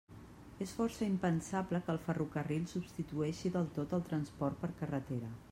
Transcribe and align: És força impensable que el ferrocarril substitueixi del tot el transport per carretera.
És 0.65 0.71
força 0.77 1.03
impensable 1.09 1.81
que 1.85 1.93
el 1.97 2.01
ferrocarril 2.07 2.67
substitueixi 2.73 3.53
del 3.59 3.71
tot 3.79 3.95
el 4.01 4.05
transport 4.11 4.63
per 4.65 4.73
carretera. 4.83 5.33